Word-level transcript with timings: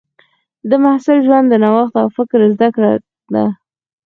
د 0.69 0.71
محصل 0.83 1.17
ژوند 1.27 1.45
د 1.49 1.53
نوښت 1.63 1.93
او 2.01 2.07
فکر 2.17 2.39
زده 2.55 2.67
کړه 2.75 2.91
ده. 3.33 3.45